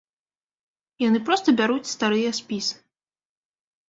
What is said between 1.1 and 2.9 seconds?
проста бяруць старыя спісы.